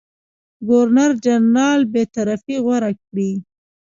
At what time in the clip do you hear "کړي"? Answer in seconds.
3.05-3.31